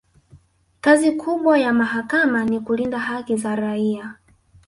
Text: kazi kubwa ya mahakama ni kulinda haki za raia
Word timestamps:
kazi 0.81 1.11
kubwa 1.11 1.59
ya 1.59 1.73
mahakama 1.73 2.45
ni 2.45 2.59
kulinda 2.59 2.99
haki 2.99 3.35
za 3.35 3.55
raia 3.55 4.15